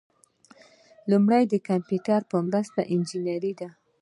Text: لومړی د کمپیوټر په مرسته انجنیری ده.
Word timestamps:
لومړی 1.11 1.43
د 1.47 1.53
کمپیوټر 1.67 2.19
په 2.31 2.37
مرسته 2.47 2.81
انجنیری 2.93 3.53
ده. 3.59 3.69